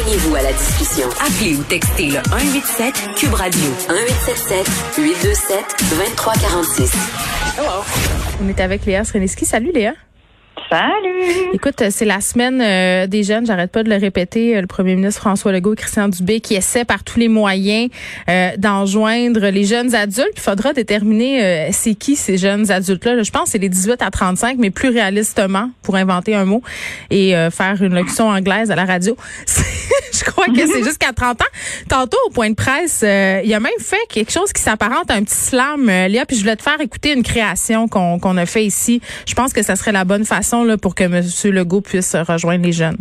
Joignez-vous 0.00 0.34
à 0.34 0.42
la 0.42 0.52
discussion. 0.52 1.08
Appelez 1.20 1.56
ou 1.56 1.62
textez 1.64 2.06
le 2.06 2.20
187 2.30 2.94
Cube 3.16 3.34
Radio 3.34 3.60
1877 3.88 4.66
827 4.96 5.64
2346. 5.90 6.92
On 8.42 8.48
est 8.48 8.60
avec 8.60 8.86
Léa 8.86 9.04
Sreneski. 9.04 9.44
Salut 9.44 9.72
Léa. 9.72 9.92
Salut! 10.70 11.50
Écoute, 11.52 11.82
c'est 11.90 12.04
la 12.04 12.20
semaine 12.20 12.60
euh, 12.60 13.08
des 13.08 13.24
jeunes, 13.24 13.44
j'arrête 13.44 13.72
pas 13.72 13.82
de 13.82 13.90
le 13.90 13.96
répéter, 13.96 14.56
euh, 14.56 14.60
le 14.60 14.68
premier 14.68 14.94
ministre 14.94 15.20
François 15.20 15.50
Legault 15.50 15.72
et 15.72 15.76
Christian 15.76 16.06
Dubé 16.06 16.38
qui 16.38 16.54
essaie 16.54 16.84
par 16.84 17.02
tous 17.02 17.18
les 17.18 17.26
moyens 17.26 17.90
euh, 18.28 18.50
d'enjoindre 18.56 19.48
les 19.48 19.64
jeunes 19.64 19.96
adultes. 19.96 20.30
Il 20.36 20.40
faudra 20.40 20.72
déterminer 20.72 21.70
c'est 21.72 21.94
qui 21.94 22.14
ces 22.14 22.38
jeunes 22.38 22.70
adultes-là. 22.70 23.20
Je 23.20 23.30
pense 23.32 23.44
que 23.44 23.50
c'est 23.50 23.58
les 23.58 23.68
18 23.68 24.00
à 24.00 24.12
35, 24.12 24.58
mais 24.58 24.70
plus 24.70 24.90
réalistement, 24.90 25.70
pour 25.82 25.96
inventer 25.96 26.36
un 26.36 26.44
mot 26.44 26.62
et 27.10 27.32
faire 27.50 27.82
une 27.82 27.94
locution 27.94 28.28
anglaise 28.28 28.70
à 28.70 28.76
la 28.76 28.84
radio. 28.84 29.16
je 30.20 30.30
crois 30.30 30.46
que 30.46 30.66
c'est 30.66 30.84
jusqu'à 30.84 31.12
30 31.12 31.42
ans. 31.42 31.44
Tantôt, 31.88 32.18
au 32.26 32.30
point 32.30 32.50
de 32.50 32.54
presse, 32.54 33.02
il 33.02 33.54
a 33.54 33.60
même 33.60 33.72
fait 33.80 34.06
quelque 34.08 34.32
chose 34.32 34.52
qui 34.52 34.62
s'apparente 34.62 35.10
à 35.10 35.14
un 35.14 35.22
petit 35.22 35.34
slam, 35.34 35.86
Léa, 35.86 36.26
puis 36.26 36.36
je 36.36 36.42
voulais 36.42 36.56
te 36.56 36.62
faire 36.62 36.80
écouter 36.80 37.12
une 37.12 37.22
création 37.22 37.88
qu'on 37.88 38.36
a 38.36 38.46
fait 38.46 38.64
ici. 38.64 39.00
Je 39.26 39.34
pense 39.34 39.52
que 39.52 39.62
ça 39.62 39.76
serait 39.76 39.92
la 39.92 40.04
bonne 40.04 40.24
façon 40.24 40.76
pour 40.80 40.94
que 40.94 41.04
M. 41.04 41.22
Legault 41.44 41.80
puisse 41.80 42.14
rejoindre 42.14 42.64
les 42.64 42.72
jeunes? 42.72 42.98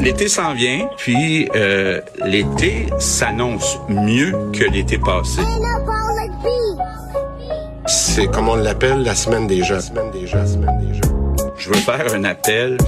L'été 0.00 0.28
s'en 0.28 0.54
vient, 0.54 0.88
puis 0.96 1.48
euh, 1.54 2.00
l'été 2.24 2.86
s'annonce 2.98 3.78
mieux 3.88 4.32
que 4.52 4.64
l'été 4.64 4.98
passé. 4.98 5.40
C'est 7.86 8.26
comme 8.26 8.48
on 8.48 8.56
l'appelle 8.56 9.02
la 9.02 9.14
semaine 9.14 9.46
des 9.46 9.62
jeunes. 9.62 9.80
Je 11.56 11.68
veux 11.68 11.80
faire 11.80 12.12
un 12.14 12.24
appel 12.24 12.78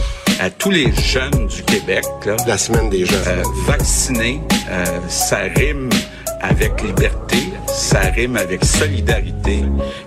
à 0.40 0.50
tous 0.50 0.70
les 0.70 0.92
jeunes 0.92 1.46
du 1.46 1.62
Québec. 1.62 2.04
la 2.46 2.58
semaine 2.58 2.90
des 2.90 3.04
jeunes. 3.04 3.18
Euh, 3.26 3.42
vaccinés, 3.66 4.40
euh, 4.70 4.84
ça 5.08 5.40
rime 5.56 5.90
avec 6.40 6.82
liberté, 6.82 7.38
ça 7.66 8.00
rime 8.00 8.36
avec 8.36 8.64
solidarité, 8.64 9.64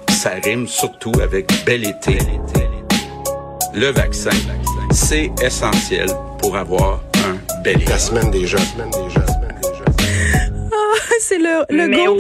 ça 0.09 0.31
rime 0.43 0.67
surtout 0.67 1.13
avec 1.21 1.51
bel 1.65 1.87
été 1.87 2.17
le 3.77 3.91
vaccin, 3.91 4.31
c'est 4.91 5.29
essentiel 5.41 6.07
pour 6.39 6.57
avoir 6.57 7.03
un 7.27 7.61
bel 7.61 7.77
La 7.87 7.99
semaine 7.99 8.31
semaine 8.31 8.89
déjà, 8.89 9.19
ah, 10.71 11.13
c'est 11.19 11.37
le, 11.37 11.63
le 11.69 11.87
go, 11.87 12.15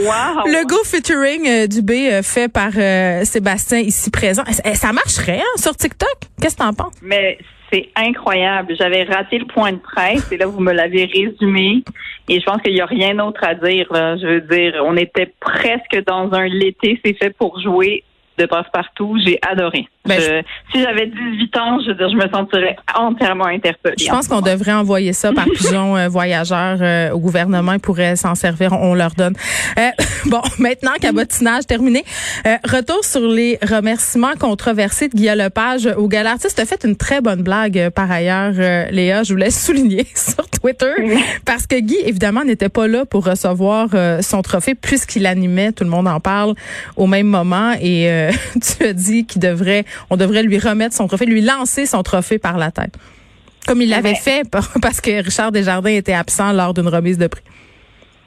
le 0.45 0.67
go 0.67 0.83
featuring 0.83 1.47
euh, 1.47 1.67
du 1.67 1.81
B 1.81 1.91
euh, 1.91 2.21
fait 2.21 2.47
par 2.47 2.71
euh, 2.77 3.25
Sébastien 3.25 3.79
ici 3.79 4.11
présent. 4.11 4.43
Ça 4.75 4.93
marcherait 4.93 5.39
hein, 5.39 5.59
sur 5.59 5.75
TikTok? 5.75 6.09
Qu'est-ce 6.39 6.55
que 6.55 6.61
t'en 6.61 6.73
penses? 6.73 6.93
Mais 7.01 7.39
c'est 7.71 7.89
incroyable. 7.95 8.75
J'avais 8.77 9.03
raté 9.03 9.39
le 9.39 9.45
point 9.45 9.73
de 9.73 9.77
presse 9.77 10.31
et 10.31 10.37
là, 10.37 10.45
vous 10.45 10.59
me 10.59 10.71
l'avez 10.71 11.05
résumé. 11.05 11.83
Et 12.29 12.39
je 12.39 12.45
pense 12.45 12.61
qu'il 12.61 12.73
n'y 12.73 12.81
a 12.81 12.85
rien 12.85 13.15
d'autre 13.15 13.43
à 13.43 13.55
dire. 13.55 13.87
Je 13.91 14.27
veux 14.27 14.41
dire, 14.41 14.81
on 14.85 14.95
était 14.95 15.33
presque 15.39 16.03
dans 16.05 16.31
un 16.33 16.47
l'été, 16.47 16.99
c'est 17.03 17.13
fait 17.13 17.31
pour 17.31 17.59
jouer 17.59 18.03
de 18.37 18.45
passe-partout. 18.45 19.17
J'ai 19.25 19.39
adoré. 19.41 19.87
Ben, 20.07 20.43
si 20.71 20.81
j'avais 20.81 21.07
18 21.07 21.57
ans, 21.57 21.79
je 21.81 21.89
veux 21.89 21.95
dire, 21.95 22.09
je 22.09 22.15
me 22.15 22.29
sentirais 22.29 22.75
entièrement 22.95 23.45
interpellée. 23.45 23.95
Je 23.99 24.09
pense 24.09 24.27
qu'on 24.27 24.41
devrait 24.41 24.73
envoyer 24.73 25.13
ça 25.13 25.31
par 25.33 25.45
pigeon 25.53 25.95
euh, 25.97 26.07
voyageur 26.07 26.77
euh, 26.81 27.11
au 27.11 27.19
gouvernement. 27.19 27.73
Ils 27.73 27.79
pourraient 27.79 28.15
s'en 28.15 28.35
servir. 28.35 28.73
On 28.73 28.93
leur 28.93 29.11
donne. 29.11 29.35
Euh, 29.77 29.89
bon, 30.25 30.41
maintenant, 30.59 30.91
cabotinage 30.99 31.65
terminé. 31.65 32.03
retour 32.63 33.03
sur 33.03 33.27
les 33.27 33.59
remerciements 33.61 34.35
controversés 34.39 35.09
de 35.09 35.15
Guillaume 35.15 35.37
Lepage 35.37 35.87
au 35.97 36.07
Galartiste. 36.07 36.55
Tu 36.55 36.61
as 36.61 36.65
fait 36.65 36.83
une 36.83 36.95
très 36.95 37.21
bonne 37.21 37.43
blague 37.43 37.89
par 37.89 38.11
ailleurs, 38.11 38.53
Léa. 38.91 39.23
Je 39.23 39.33
voulais 39.33 39.51
souligner 39.51 40.05
sur 40.15 40.49
Twitter 40.49 40.93
parce 41.45 41.67
que 41.67 41.79
Guy, 41.79 41.97
évidemment, 42.05 42.43
n'était 42.43 42.69
pas 42.69 42.87
là 42.87 43.05
pour 43.05 43.25
recevoir 43.25 43.89
son 44.21 44.41
trophée 44.41 44.75
puisqu'il 44.75 45.25
animait, 45.25 45.71
tout 45.71 45.83
le 45.83 45.89
monde 45.89 46.07
en 46.07 46.19
parle, 46.19 46.53
au 46.95 47.07
même 47.07 47.27
moment. 47.27 47.73
Et 47.81 48.09
tu 48.61 48.85
as 48.85 48.93
dit 48.93 49.25
qu'il 49.25 49.41
devrait 49.41 49.85
on 50.09 50.17
devrait 50.17 50.43
lui 50.43 50.59
remettre 50.59 50.95
son 50.95 51.07
trophée, 51.07 51.25
lui 51.25 51.41
lancer 51.41 51.85
son 51.85 52.03
trophée 52.03 52.39
par 52.39 52.57
la 52.57 52.71
tête. 52.71 52.95
Comme 53.67 53.81
il 53.81 53.89
l'avait 53.89 54.15
fait 54.15 54.49
parce 54.81 55.01
que 55.01 55.23
Richard 55.23 55.51
Desjardins 55.51 55.91
était 55.91 56.13
absent 56.13 56.53
lors 56.53 56.73
d'une 56.73 56.87
remise 56.87 57.17
de 57.17 57.27
prix. 57.27 57.43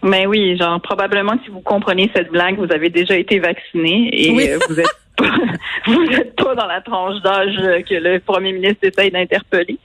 Mais 0.03 0.27
oui, 0.27 0.57
genre 0.57 0.81
probablement 0.81 1.35
si 1.45 1.51
vous 1.51 1.61
comprenez 1.61 2.11
cette 2.15 2.31
blague, 2.31 2.57
vous 2.57 2.73
avez 2.73 2.89
déjà 2.89 3.17
été 3.17 3.39
vacciné 3.39 4.09
et 4.13 4.53
euh, 4.53 4.59
vous 4.69 4.81
êtes 4.81 4.87
vous 5.87 6.05
n'êtes 6.07 6.37
pas 6.37 6.55
dans 6.55 6.67
la 6.67 6.81
tranche 6.81 7.21
d'âge 7.23 7.57
que 7.89 7.95
le 7.95 8.19
premier 8.21 8.53
ministre 8.53 8.81
essaye 8.83 9.11
d'interpeller. 9.11 9.79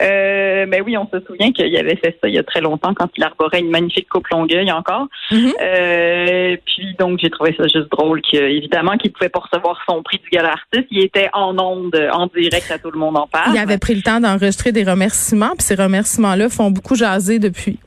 Euh, 0.00 0.64
ben 0.66 0.82
oui, 0.84 0.96
on 0.96 1.06
se 1.06 1.20
souvient 1.26 1.52
qu'il 1.52 1.76
avait 1.76 1.96
fait 1.96 2.16
ça 2.22 2.28
il 2.28 2.34
y 2.34 2.38
a 2.38 2.42
très 2.42 2.62
longtemps 2.62 2.94
quand 2.94 3.08
il 3.16 3.22
arborait 3.22 3.60
une 3.60 3.70
magnifique 3.70 4.08
coupe 4.08 4.26
longueuil 4.28 4.72
encore. 4.72 5.06
Mm-hmm. 5.30 5.52
euh, 5.60 6.56
puis 6.64 6.94
donc 6.98 7.18
j'ai 7.20 7.28
trouvé 7.28 7.54
ça 7.58 7.64
juste 7.64 7.90
drôle 7.90 8.22
qu'évidemment 8.22 8.96
qu'il 8.96 9.12
pouvait 9.12 9.28
pas 9.28 9.40
recevoir 9.40 9.78
son 9.86 10.02
prix 10.02 10.18
du 10.18 10.30
gala 10.30 10.52
artiste. 10.52 10.88
Il 10.90 11.02
était 11.02 11.28
en 11.34 11.58
onde, 11.58 11.94
en 12.12 12.26
direct 12.26 12.70
à 12.70 12.78
tout 12.78 12.90
le 12.90 12.98
monde 12.98 13.18
en 13.18 13.26
parle. 13.26 13.54
Il 13.54 13.58
avait 13.58 13.78
pris 13.78 13.94
le 13.94 14.02
temps 14.02 14.20
d'enregistrer 14.20 14.72
des 14.72 14.84
remerciements, 14.84 15.50
puis 15.50 15.62
ces 15.62 15.74
remerciements-là 15.74 16.48
font 16.48 16.70
beaucoup 16.70 16.94
jaser 16.94 17.38
depuis. 17.38 17.78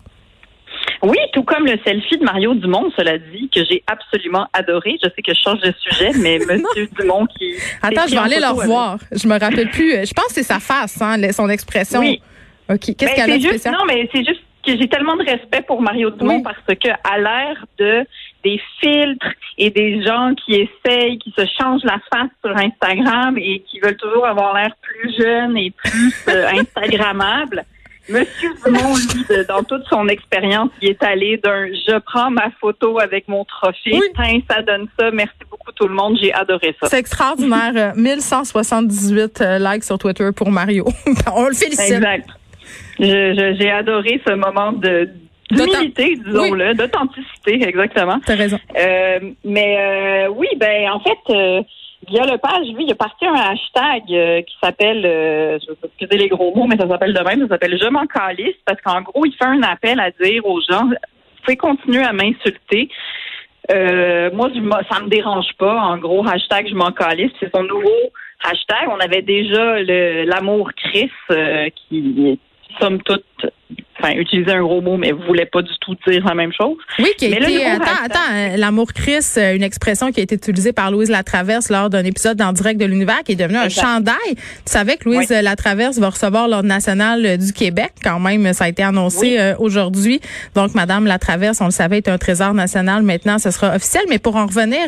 Oui, 1.05 1.17
tout 1.33 1.43
comme 1.43 1.65
le 1.65 1.77
selfie 1.85 2.17
de 2.17 2.23
Mario 2.23 2.53
Dumont, 2.55 2.91
cela 2.97 3.17
dit, 3.17 3.49
que 3.53 3.63
j'ai 3.69 3.83
absolument 3.87 4.47
adoré. 4.53 4.97
Je 5.03 5.09
sais 5.09 5.21
que 5.21 5.33
je 5.33 5.39
change 5.39 5.59
de 5.61 5.73
sujet, 5.79 6.11
mais 6.19 6.39
Monsieur 6.39 6.87
Dumont 6.99 7.25
qui. 7.27 7.53
Attends, 7.81 8.07
je 8.07 8.11
vais 8.11 8.17
aller 8.17 8.39
le 8.39 8.47
revoir. 8.47 8.97
Je 9.11 9.27
me 9.27 9.39
rappelle 9.39 9.69
plus. 9.69 9.91
Je 9.91 10.13
pense 10.13 10.27
que 10.27 10.33
c'est 10.33 10.43
sa 10.43 10.59
face, 10.59 11.01
hein, 11.01 11.17
son 11.31 11.49
expression. 11.49 11.99
Oui. 11.99 12.21
OK. 12.69 12.79
Qu'est-ce 12.79 13.05
ben, 13.05 13.15
qu'elle 13.15 13.31
a 13.31 13.37
de 13.37 13.41
spécial? 13.43 13.73
Non, 13.73 13.85
mais 13.87 14.09
c'est 14.13 14.25
juste 14.25 14.41
que 14.65 14.75
j'ai 14.77 14.87
tellement 14.87 15.15
de 15.15 15.23
respect 15.23 15.61
pour 15.61 15.81
Mario 15.81 16.09
Dumont 16.09 16.41
parce 16.41 16.57
que 16.67 16.89
à 16.89 17.19
l'ère 17.19 17.65
de 17.77 18.05
des 18.43 18.61
filtres 18.79 19.33
et 19.57 19.69
des 19.71 20.03
gens 20.03 20.33
qui 20.35 20.53
essayent, 20.53 21.17
qui 21.17 21.33
se 21.37 21.45
changent 21.59 21.83
la 21.83 21.99
face 22.13 22.29
sur 22.43 22.55
Instagram 22.55 23.37
et 23.37 23.63
qui 23.67 23.79
veulent 23.79 23.97
toujours 23.97 24.25
avoir 24.25 24.53
l'air 24.53 24.75
plus 24.81 25.15
jeune 25.17 25.57
et 25.57 25.71
plus 25.71 26.13
euh, 26.27 26.47
Instagrammable. 26.59 27.65
Monsieur 28.07 28.51
Dumont, 28.63 28.95
lui, 28.95 29.45
dans 29.47 29.63
toute 29.63 29.83
son 29.89 30.07
expérience, 30.07 30.69
il 30.81 30.89
est 30.89 31.03
allé 31.03 31.37
d'un 31.37 31.67
je 31.67 31.97
prends 31.99 32.29
ma 32.29 32.51
photo 32.61 32.99
avec 32.99 33.27
mon 33.27 33.45
trophée, 33.45 33.93
oui. 33.93 34.43
ça 34.49 34.61
donne 34.61 34.87
ça, 34.97 35.09
merci 35.11 35.33
beaucoup 35.49 35.71
tout 35.71 35.87
le 35.87 35.93
monde, 35.93 36.17
j'ai 36.21 36.33
adoré 36.33 36.75
ça. 36.79 36.87
C'est 36.87 36.99
extraordinaire. 36.99 37.93
1178 37.95 39.41
euh, 39.41 39.59
likes 39.59 39.83
sur 39.83 39.97
Twitter 39.97 40.29
pour 40.35 40.51
Mario. 40.51 40.85
On 41.35 41.47
le 41.47 41.53
félicite. 41.53 41.95
Exact. 41.95 42.29
J'ai 42.99 43.71
adoré 43.71 44.21
ce 44.25 44.33
moment 44.33 44.71
de 44.71 45.09
d'humilité, 45.51 46.15
disons-le, 46.25 46.73
d'authenticité, 46.73 47.67
exactement. 47.67 48.19
T'as 48.25 48.35
raison. 48.35 48.57
Euh, 48.75 49.19
mais 49.43 49.77
euh, 49.77 50.29
oui, 50.35 50.47
ben 50.57 50.89
en 50.89 50.99
fait, 50.99 51.65
Guillaume 52.07 52.29
Lepage, 52.29 52.67
lui, 52.75 52.85
il 52.85 52.91
a 52.91 52.95
parti 52.95 53.25
un 53.25 53.33
hashtag 53.33 54.03
euh, 54.11 54.41
qui 54.41 54.55
s'appelle, 54.61 55.05
euh, 55.05 55.57
je 55.59 55.71
vais 55.71 55.77
excuser 55.83 56.17
les 56.17 56.27
gros 56.27 56.53
mots, 56.55 56.67
mais 56.67 56.77
ça 56.77 56.87
s'appelle 56.87 57.13
de 57.13 57.19
même, 57.21 57.41
ça 57.41 57.47
s'appelle 57.47 57.77
Je 57.81 57.87
m'en 57.87 58.05
calisse, 58.05 58.55
parce 58.65 58.79
qu'en 58.81 59.01
gros, 59.01 59.25
il 59.25 59.33
fait 59.33 59.45
un 59.45 59.63
appel 59.63 59.99
à 59.99 60.11
dire 60.11 60.45
aux 60.45 60.61
gens, 60.61 60.85
vous 60.85 60.95
pouvez 61.43 61.57
continuer 61.57 62.03
à 62.03 62.13
m'insulter. 62.13 62.89
Euh, 63.71 64.29
moi, 64.33 64.49
ça 64.91 64.99
me 64.99 65.09
dérange 65.09 65.51
pas. 65.57 65.79
En 65.79 65.97
gros, 65.97 66.27
hashtag 66.27 66.67
Je 66.69 66.75
m'en 66.75 66.91
calisse, 66.91 67.31
c'est 67.39 67.53
son 67.53 67.63
nouveau 67.63 67.89
hashtag. 68.43 68.89
On 68.89 68.99
avait 68.99 69.23
déjà 69.23 69.81
l'amour 69.81 70.71
Chris 70.75 71.11
qui, 71.75 72.39
somme 72.79 73.01
toute, 73.01 73.45
enfin, 74.05 74.19
utiliser 74.19 74.51
un 74.51 74.61
gros 74.61 74.81
mot, 74.81 74.97
mais 74.97 75.11
vous 75.11 75.23
voulez 75.27 75.45
pas 75.45 75.61
du 75.61 75.73
tout 75.79 75.95
dire 76.07 76.23
la 76.25 76.33
même 76.33 76.51
chose. 76.51 76.75
Oui, 76.99 77.09
qui 77.17 77.25
a 77.25 77.39
été, 77.39 77.65
attends, 77.65 77.85
attends, 78.03 78.33
euh, 78.33 78.57
l'amour 78.57 78.93
Chris, 78.93 79.25
euh, 79.37 79.55
une 79.55 79.63
expression 79.63 80.11
qui 80.11 80.19
a 80.19 80.23
été 80.23 80.35
utilisée 80.35 80.73
par 80.73 80.91
Louise 80.91 81.09
Latraverse 81.09 81.69
lors 81.69 81.89
d'un 81.89 82.03
épisode 82.03 82.41
en 82.41 82.53
direct 82.53 82.79
de 82.79 82.85
l'univers 82.85 83.23
qui 83.23 83.33
est 83.33 83.35
devenu 83.35 83.57
un 83.57 83.69
chandail. 83.69 84.15
Tu 84.27 84.35
savais 84.65 84.97
que 84.97 85.09
Louise 85.09 85.29
Latraverse 85.29 85.97
va 85.97 86.09
recevoir 86.09 86.47
l'ordre 86.47 86.67
national 86.67 87.25
euh, 87.25 87.37
du 87.37 87.53
Québec, 87.53 87.93
quand 88.03 88.19
même, 88.19 88.53
ça 88.53 88.65
a 88.65 88.69
été 88.69 88.83
annoncé 88.83 89.53
aujourd'hui. 89.59 90.19
Donc, 90.53 90.75
Madame 90.75 91.05
Latraverse, 91.05 91.61
on 91.61 91.65
le 91.65 91.71
savait, 91.71 91.97
est 91.97 92.07
un 92.07 92.17
trésor 92.17 92.53
national. 92.53 93.03
Maintenant, 93.03 93.39
ce 93.39 93.51
sera 93.51 93.75
officiel. 93.75 94.03
Mais 94.09 94.19
pour 94.19 94.35
en 94.35 94.45
revenir 94.45 94.79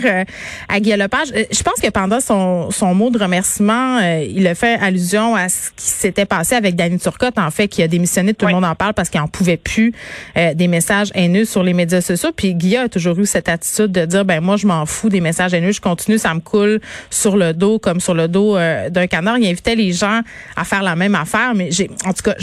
à 0.70 0.80
Guy 0.80 0.96
Lepage, 0.96 1.28
je 1.30 1.64
pense 1.64 1.80
que 1.82 1.90
pendant 1.90 2.20
son, 2.20 2.72
son 2.72 2.94
mot 2.94 3.10
de 3.10 3.18
remerciement, 3.18 4.00
il 4.00 4.46
a 4.48 4.56
fait 4.56 4.76
allusion 4.76 5.36
à 5.36 5.50
ce 5.50 5.70
qui 5.72 5.86
s'était 5.86 6.26
passé 6.26 6.56
avec 6.56 6.76
Danny 6.76 7.00
Turcotte, 7.00 7.38
en 7.38 7.52
fait, 7.52 7.68
qui 7.68 7.82
a 7.84 7.88
démissionné, 7.88 8.34
tout 8.34 8.46
le 8.46 8.54
monde 8.54 8.66
en 8.66 8.76
parle 8.76 8.94
parce 8.94 9.07
qu'il 9.10 9.20
n'en 9.20 9.28
pouvait 9.28 9.58
plus 9.58 9.94
euh, 10.38 10.54
des 10.54 10.68
messages 10.68 11.10
haineux 11.16 11.46
sur 11.46 11.64
les 11.64 11.74
médias 11.74 12.02
sociaux. 12.02 12.32
Puis 12.36 12.56
Guilla 12.56 12.84
a 12.84 12.90
toujours 12.90 13.18
eu 13.20 13.26
cette 13.26 13.50
attitude 13.50 13.92
de 13.92 14.06
dire, 14.06 14.26
ben 14.26 14.42
moi, 14.42 14.58
je 14.58 14.68
m'en 14.68 14.86
fous 14.86 15.10
des 15.10 15.22
messages 15.22 15.54
haineux, 15.54 15.72
je 15.72 15.82
continue, 15.82 16.18
ça 16.18 16.34
me 16.34 16.40
coule 16.40 16.80
sur 17.10 17.38
le 17.38 17.54
dos 17.54 17.80
comme 17.80 18.00
sur 18.00 18.14
le 18.14 18.28
dos 18.28 18.58
euh, 18.58 18.90
d'un 18.90 19.08
canard. 19.08 19.38
Il 19.38 19.48
invitait 19.48 19.76
les 19.76 19.94
gens 19.94 20.22
à 20.56 20.64
faire 20.64 20.84
la 20.84 20.96
même 20.96 21.16
affaire, 21.16 21.54
mais 21.56 21.72
j'ai, 21.72 21.90
en 22.06 22.14
tout 22.14 22.24
cas, 22.24 22.36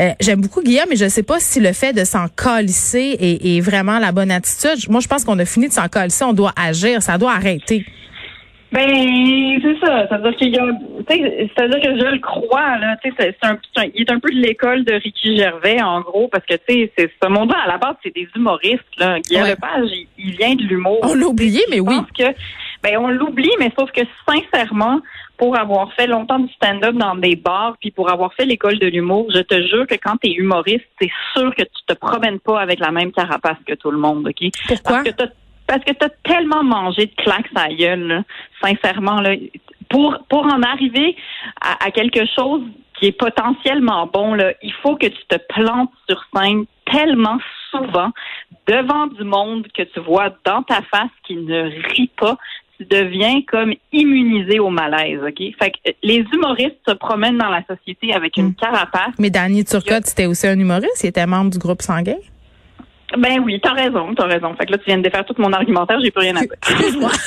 euh, 0.00 0.10
j'aime 0.20 0.40
beaucoup 0.40 0.62
Guillaume, 0.62 0.86
mais 0.90 0.96
je 0.96 1.08
sais 1.08 1.22
pas 1.22 1.40
si 1.40 1.60
le 1.60 1.72
fait 1.72 1.92
de 1.92 2.04
s'en 2.04 2.28
calisser 2.28 3.16
est, 3.18 3.56
est, 3.56 3.60
vraiment 3.60 3.98
la 3.98 4.12
bonne 4.12 4.30
attitude. 4.30 4.88
Moi, 4.88 5.00
je 5.00 5.08
pense 5.08 5.24
qu'on 5.24 5.38
a 5.38 5.44
fini 5.44 5.68
de 5.68 5.72
s'en 5.72 5.88
calisser, 5.88 6.24
on 6.24 6.32
doit 6.32 6.52
agir, 6.56 7.02
ça 7.02 7.18
doit 7.18 7.32
arrêter. 7.32 7.84
Ben, 8.70 9.60
c'est 9.62 9.78
ça. 9.80 10.06
C'est-à-dire 10.06 10.36
qu'il 10.36 10.54
y 10.54 10.58
a, 10.58 10.66
c'est-à-dire 11.08 11.80
que 11.80 11.98
je 11.98 12.04
le 12.04 12.18
crois, 12.18 12.76
là. 12.78 12.96
Tu 13.02 13.10
sais, 13.10 13.34
c'est 13.40 13.48
un, 13.48 13.58
il 13.94 14.02
est 14.02 14.10
un 14.10 14.20
peu 14.20 14.30
de 14.30 14.36
l'école 14.36 14.84
de 14.84 14.94
Ricky 14.94 15.36
Gervais, 15.36 15.80
en 15.80 16.00
gros, 16.02 16.28
parce 16.28 16.44
que, 16.44 16.54
tu 16.54 16.74
sais, 16.74 16.92
c'est 16.96 17.10
ce 17.22 17.28
monde-là, 17.28 17.60
à 17.64 17.68
la 17.68 17.78
base, 17.78 17.94
c'est 18.02 18.14
des 18.14 18.28
humoristes, 18.36 18.84
là. 18.98 19.20
Guillaume 19.20 19.48
Lepage, 19.48 19.88
il, 20.18 20.32
vient 20.32 20.54
de 20.54 20.62
l'humour. 20.62 20.98
On 21.02 21.14
l'a 21.14 21.26
oublié, 21.26 21.62
mais 21.70 21.80
oui. 21.80 21.96
que, 22.16 22.24
ben, 22.82 22.98
on 22.98 23.08
l'oublie, 23.08 23.50
mais 23.58 23.72
sauf 23.78 23.90
que, 23.90 24.02
sincèrement, 24.28 25.00
pour 25.38 25.56
avoir 25.56 25.92
fait 25.94 26.06
longtemps 26.06 26.38
du 26.38 26.52
stand-up 26.52 26.94
dans 26.94 27.14
des 27.14 27.36
bars, 27.36 27.76
puis 27.80 27.90
pour 27.90 28.10
avoir 28.10 28.34
fait 28.34 28.44
l'école 28.44 28.78
de 28.78 28.86
l'humour, 28.86 29.30
je 29.34 29.40
te 29.40 29.62
jure 29.62 29.86
que 29.86 29.94
quand 29.94 30.16
tu 30.22 30.28
es 30.28 30.34
humoriste, 30.34 30.84
c'est 31.00 31.10
sûr 31.34 31.54
que 31.54 31.62
tu 31.62 31.84
te 31.86 31.94
promènes 31.94 32.40
pas 32.40 32.60
avec 32.60 32.80
la 32.80 32.90
même 32.90 33.12
carapace 33.12 33.56
que 33.66 33.74
tout 33.74 33.90
le 33.90 33.98
monde, 33.98 34.28
OK? 34.28 34.50
Pourquoi? 34.66 35.02
Parce 35.04 35.16
que 35.16 35.24
parce 35.68 35.84
que 35.84 35.92
tu 35.92 36.04
as 36.04 36.10
tellement 36.24 36.64
mangé 36.64 37.06
de 37.06 37.14
claques 37.22 37.50
à 37.54 37.68
gueule, 37.68 38.24
sincèrement. 38.60 39.20
Là, 39.20 39.34
pour, 39.88 40.18
pour 40.28 40.44
en 40.46 40.62
arriver 40.62 41.14
à, 41.60 41.90
quelque 41.90 42.24
chose 42.36 42.62
qui 42.94 43.06
est 43.06 43.12
potentiellement 43.12 44.08
bon, 44.12 44.34
là, 44.34 44.52
il 44.62 44.72
faut 44.82 44.96
que 44.96 45.06
tu 45.06 45.22
te 45.28 45.36
plantes 45.54 45.92
sur 46.08 46.20
scène 46.34 46.64
tellement 46.90 47.38
souvent 47.70 48.10
devant 48.66 49.06
du 49.06 49.24
monde 49.24 49.66
que 49.76 49.82
tu 49.82 50.00
vois 50.00 50.30
dans 50.44 50.62
ta 50.62 50.80
face 50.90 51.10
qui 51.26 51.36
ne 51.36 51.70
rit 51.94 52.10
pas. 52.18 52.36
Tu 52.78 52.86
deviens 52.86 53.42
comme 53.42 53.74
immunisé 53.92 54.60
au 54.60 54.70
malaise, 54.70 55.20
OK? 55.22 55.42
Fait 55.58 55.70
que 55.70 55.90
les 56.02 56.24
humoristes 56.32 56.78
se 56.86 56.94
promènent 56.94 57.38
dans 57.38 57.50
la 57.50 57.62
société 57.66 58.14
avec 58.14 58.36
une 58.36 58.48
hmm. 58.48 58.54
carapace. 58.54 59.14
Mais 59.18 59.30
Danny 59.30 59.64
Turcotte, 59.64 60.06
c'était 60.06 60.26
aussi 60.26 60.46
un 60.46 60.58
humoriste. 60.58 61.02
Il 61.02 61.08
était 61.08 61.26
membre 61.26 61.50
du 61.50 61.58
groupe 61.58 61.82
Sanguin. 61.82 62.16
Ben 63.16 63.40
oui, 63.40 63.58
t'as 63.62 63.72
raison, 63.72 64.14
t'as 64.14 64.26
raison. 64.26 64.54
Fait 64.54 64.66
que 64.66 64.72
là, 64.72 64.78
tu 64.78 64.84
viens 64.86 64.98
de 64.98 65.02
défaire 65.02 65.24
tout 65.24 65.34
mon 65.38 65.52
argumentaire, 65.52 65.98
j'ai 66.02 66.10
plus 66.10 66.20
rien 66.20 66.36
à 66.36 66.40
dire. 66.40 66.50
Excuse-moi. 66.68 67.10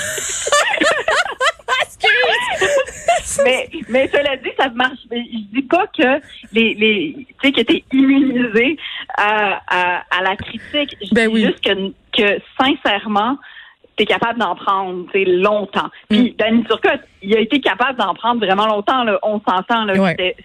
mais, 3.44 3.70
mais 3.90 4.08
cela 4.10 4.38
dit, 4.38 4.52
ça 4.58 4.70
marche. 4.70 5.00
Je 5.12 5.18
dis 5.54 5.62
pas 5.64 5.88
que 5.88 6.22
les, 6.54 6.76
les 6.76 7.28
tu 7.42 7.48
sais, 7.48 7.52
que 7.52 7.62
t'es 7.62 7.84
immunisé 7.92 8.78
à, 9.18 9.62
à, 9.68 10.04
à, 10.12 10.22
la 10.22 10.36
critique. 10.36 10.96
Je 11.02 11.14
ben 11.14 11.32
dis 11.32 11.46
juste 11.46 11.62
que, 11.62 11.92
que 12.16 12.40
sincèrement, 12.60 13.38
t'es 13.98 14.06
capable 14.06 14.40
d'en 14.40 14.56
prendre, 14.56 15.06
tu 15.12 15.26
longtemps. 15.26 15.90
Puis, 16.10 16.32
mm. 16.32 16.36
Danny 16.38 16.64
Turcotte, 16.66 17.02
il 17.22 17.36
a 17.36 17.40
été 17.40 17.60
capable 17.60 17.98
d'en 17.98 18.14
prendre 18.14 18.46
vraiment 18.46 18.68
longtemps, 18.68 19.04
là. 19.04 19.20
On 19.24 19.42
s'entend, 19.42 19.86
là. 19.86 19.96
Ouais. 19.96 20.36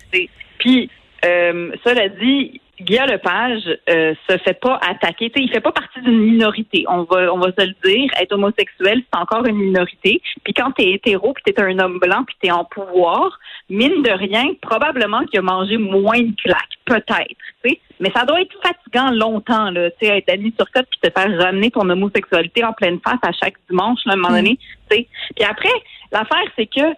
Puis, 0.58 0.90
euh, 1.24 1.72
cela 1.84 2.08
dit, 2.08 2.60
Guillaume 2.80 3.06
Lepage 3.06 3.62
euh, 3.88 4.14
se 4.28 4.36
fait 4.38 4.60
pas 4.60 4.78
attaquer. 4.86 5.32
sais, 5.34 5.42
il 5.42 5.50
fait 5.50 5.60
pas 5.60 5.72
partie 5.72 6.00
d'une 6.02 6.18
minorité. 6.18 6.84
On 6.88 7.04
va, 7.04 7.32
on 7.32 7.38
va 7.38 7.50
se 7.58 7.64
le 7.64 7.74
dire. 7.84 8.10
Être 8.20 8.32
homosexuel, 8.32 9.02
c'est 9.02 9.18
encore 9.18 9.46
une 9.46 9.56
minorité. 9.56 10.20
Puis 10.44 10.52
quand 10.52 10.72
t'es 10.72 10.90
hétéro, 10.90 11.32
puis 11.32 11.42
t'es 11.44 11.60
un 11.60 11.78
homme 11.78 11.98
blanc, 11.98 12.24
puis 12.24 12.36
t'es 12.40 12.50
en 12.50 12.64
pouvoir, 12.64 13.38
mine 13.70 14.02
de 14.02 14.10
rien, 14.10 14.44
probablement 14.60 15.24
qu'il 15.24 15.38
a 15.38 15.42
mangé 15.42 15.78
moins 15.78 16.20
de 16.20 16.34
claques, 16.42 16.76
peut-être. 16.84 17.36
Mais 17.98 18.12
ça 18.14 18.26
doit 18.26 18.42
être 18.42 18.54
fatigant 18.62 19.10
longtemps, 19.10 19.70
là. 19.70 19.90
Tu 19.92 20.06
sais, 20.06 20.18
être 20.18 20.30
ami 20.30 20.52
sur 20.58 20.70
côte 20.70 20.86
puis 20.90 21.00
te 21.00 21.18
faire 21.18 21.38
ramener 21.38 21.70
ton 21.70 21.88
homosexualité 21.88 22.62
en 22.62 22.74
pleine 22.74 23.00
face 23.02 23.18
à 23.22 23.32
chaque 23.32 23.54
dimanche, 23.70 24.00
là, 24.04 24.12
à 24.12 24.16
un 24.16 24.18
moment 24.18 24.34
donné. 24.34 24.58
sais. 24.90 25.06
Puis 25.34 25.44
après, 25.48 25.72
l'affaire, 26.12 26.44
c'est 26.56 26.66
que 26.66 26.94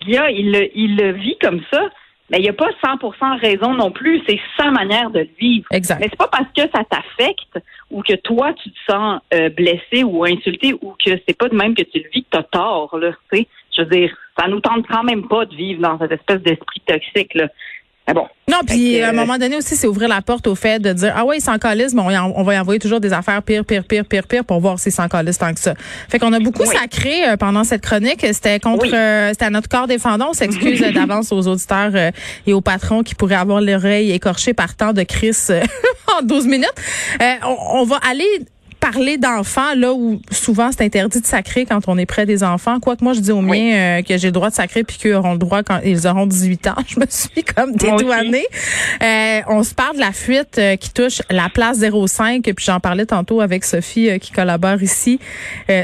Guillaume, 0.00 0.30
il 0.30 0.70
il 0.74 0.96
le 0.96 1.12
vit 1.12 1.36
comme 1.38 1.60
ça 1.70 1.90
mais 2.30 2.38
il 2.38 2.42
n'y 2.42 2.48
a 2.48 2.52
pas 2.52 2.70
100% 2.84 3.40
raison 3.40 3.74
non 3.74 3.90
plus. 3.90 4.22
C'est 4.28 4.38
sa 4.56 4.70
manière 4.70 5.10
de 5.10 5.20
le 5.20 5.28
vivre. 5.38 5.66
Exact. 5.70 5.98
Mais 6.00 6.08
c'est 6.10 6.18
pas 6.18 6.28
parce 6.28 6.50
que 6.54 6.62
ça 6.74 6.84
t'affecte 6.84 7.58
ou 7.90 8.02
que 8.02 8.14
toi 8.14 8.52
tu 8.54 8.70
te 8.70 8.78
sens 8.90 9.20
euh, 9.32 9.48
blessé 9.50 10.04
ou 10.04 10.24
insulté 10.24 10.74
ou 10.74 10.94
que 11.04 11.12
c'est 11.26 11.36
pas 11.36 11.48
de 11.48 11.56
même 11.56 11.74
que 11.74 11.82
tu 11.82 12.00
le 12.00 12.10
vis 12.10 12.24
que 12.24 12.28
t'as 12.30 12.42
tort 12.42 12.96
là. 12.98 13.12
Tu 13.32 13.38
sais, 13.38 13.48
je 13.76 13.82
veux 13.82 13.88
dire, 13.88 14.14
ça 14.38 14.48
nous 14.48 14.60
tente 14.60 14.86
quand 14.88 15.04
même 15.04 15.26
pas 15.26 15.46
de 15.46 15.54
vivre 15.54 15.80
dans 15.80 15.98
cette 15.98 16.12
espèce 16.12 16.42
d'esprit 16.42 16.80
toxique 16.86 17.34
là. 17.34 17.48
Ah 18.10 18.14
bon? 18.14 18.26
Non, 18.48 18.60
puis 18.66 19.02
à 19.02 19.10
un 19.10 19.12
moment 19.12 19.36
donné 19.36 19.56
aussi, 19.56 19.76
c'est 19.76 19.86
ouvrir 19.86 20.08
la 20.08 20.22
porte 20.22 20.46
au 20.46 20.54
fait 20.54 20.78
de 20.78 20.94
dire 20.94 21.12
ah 21.14 21.26
ouais, 21.26 21.36
ils 21.36 21.42
s'en 21.42 21.58
calissent, 21.58 21.92
mais 21.92 22.00
on, 22.00 22.42
va 22.42 22.54
y 22.54 22.58
envoyer 22.58 22.80
toujours 22.80 23.00
des 23.00 23.12
affaires 23.12 23.42
pire, 23.42 23.66
pire, 23.66 23.84
pire, 23.84 24.06
pire, 24.06 24.26
pire 24.26 24.44
pour 24.46 24.60
voir 24.60 24.78
s'ils 24.78 24.92
s'en 24.92 25.08
calissent 25.08 25.36
tant 25.36 25.52
que 25.52 25.60
ça. 25.60 25.74
Fait 26.08 26.18
qu'on 26.18 26.32
a 26.32 26.40
beaucoup 26.40 26.64
sacré 26.64 27.28
euh, 27.28 27.36
pendant 27.36 27.64
cette 27.64 27.82
chronique. 27.82 28.24
C'était 28.32 28.60
contre, 28.60 28.86
euh, 28.94 29.28
c'était 29.32 29.44
à 29.44 29.50
notre 29.50 29.68
corps 29.68 29.86
défendant. 29.86 30.28
On 30.30 30.32
s'excuse 30.32 30.80
d'avance 30.94 31.32
aux 31.32 31.46
auditeurs 31.46 31.90
euh, 31.94 32.10
et 32.46 32.54
aux 32.54 32.62
patrons 32.62 33.02
qui 33.02 33.14
pourraient 33.14 33.34
avoir 33.34 33.60
l'oreille 33.60 34.10
écorchée 34.12 34.54
par 34.54 34.74
tant 34.74 34.94
de 34.94 35.02
Chris 35.02 35.36
en 36.18 36.22
12 36.22 36.46
minutes. 36.46 36.72
on, 37.44 37.80
on 37.80 37.84
va 37.84 37.96
aller 38.08 38.24
parler 38.92 39.18
d'enfants 39.18 39.74
là 39.76 39.92
où 39.92 40.20
souvent 40.30 40.70
c'est 40.72 40.84
interdit 40.84 41.20
de 41.20 41.26
sacrer 41.26 41.66
quand 41.66 41.80
on 41.88 41.98
est 41.98 42.06
près 42.06 42.26
des 42.26 42.42
enfants. 42.42 42.80
Quoique 42.80 43.04
moi 43.04 43.12
je 43.12 43.20
dis 43.20 43.32
aux 43.32 43.42
miens 43.42 43.98
euh, 43.98 44.02
que 44.02 44.16
j'ai 44.16 44.28
le 44.28 44.32
droit 44.32 44.50
de 44.50 44.54
sacrer 44.54 44.84
puis 44.84 44.96
qu'ils 44.96 45.14
auront 45.14 45.32
le 45.32 45.38
droit 45.38 45.62
quand 45.62 45.80
ils 45.84 46.06
auront 46.06 46.26
18 46.26 46.66
ans. 46.68 46.74
Je 46.86 47.00
me 47.00 47.06
suis 47.08 47.44
comme 47.44 47.72
dédouanée. 47.72 48.46
Euh, 49.02 49.40
on 49.48 49.62
se 49.62 49.74
parle 49.74 49.96
de 49.96 50.00
la 50.00 50.12
fuite 50.12 50.58
euh, 50.58 50.76
qui 50.76 50.90
touche 50.90 51.20
la 51.28 51.48
place 51.48 51.78
05 51.80 52.42
puis 52.42 52.64
j'en 52.64 52.80
parlais 52.80 53.04
tantôt 53.04 53.40
avec 53.40 53.64
Sophie 53.64 54.18
qui 54.20 54.32
collabore 54.32 54.82
ici, 54.82 55.18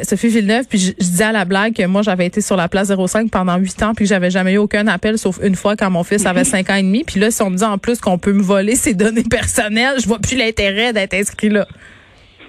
Sophie 0.02 0.28
Villeneuve 0.28 0.66
puis 0.68 0.78
je, 0.78 0.92
disais 0.92 1.24
à 1.24 1.32
la 1.32 1.44
blague 1.44 1.74
que 1.74 1.86
moi 1.86 2.02
j'avais 2.02 2.26
été 2.26 2.40
sur 2.40 2.56
la 2.56 2.68
place 2.68 2.90
05 2.90 3.30
pendant 3.30 3.56
8 3.56 3.82
ans 3.82 3.94
puis 3.94 4.04
que 4.04 4.08
j'avais 4.08 4.30
jamais 4.30 4.54
eu 4.54 4.58
aucun 4.58 4.86
appel 4.86 5.18
sauf 5.18 5.38
une 5.42 5.56
fois 5.56 5.76
quand 5.76 5.90
mon 5.90 6.04
fils 6.04 6.24
avait 6.26 6.44
5 6.44 6.70
ans 6.70 6.76
et 6.76 6.82
demi 6.82 7.04
puis 7.04 7.20
là 7.20 7.30
si 7.30 7.42
on 7.42 7.50
me 7.50 7.56
dit 7.56 7.64
en 7.64 7.78
plus 7.78 8.00
qu'on 8.00 8.18
peut 8.18 8.32
me 8.32 8.42
voler 8.42 8.76
ses 8.76 8.94
données 8.94 9.24
personnelles, 9.24 9.96
je 10.00 10.06
vois 10.06 10.18
plus 10.18 10.36
l'intérêt 10.36 10.92
d'être 10.92 11.14
inscrit 11.14 11.50
là. 11.50 11.66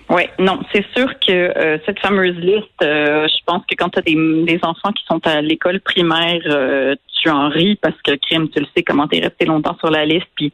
Oui, 0.09 0.23
non, 0.37 0.59
c'est 0.71 0.85
sûr 0.95 1.07
que 1.19 1.31
euh, 1.31 1.79
cette 1.85 1.99
fameuse 1.99 2.35
liste, 2.35 2.67
euh, 2.83 3.27
je 3.27 3.43
pense 3.45 3.63
que 3.67 3.75
quand 3.75 3.89
tu 3.89 3.99
as 3.99 4.01
des, 4.03 4.59
enfants 4.61 4.91
qui 4.91 5.03
sont 5.05 5.19
à 5.25 5.41
l'école 5.41 5.79
primaire, 5.79 6.41
euh, 6.45 6.95
tu 7.21 7.29
en 7.29 7.49
ris 7.49 7.75
parce 7.81 7.99
que 8.03 8.11
crime, 8.15 8.47
tu 8.49 8.59
le 8.59 8.67
sais 8.75 8.83
comment 8.83 9.07
t'es 9.07 9.19
resté 9.19 9.45
longtemps 9.45 9.75
sur 9.79 9.89
la 9.89 10.05
liste. 10.05 10.27
Puis 10.35 10.53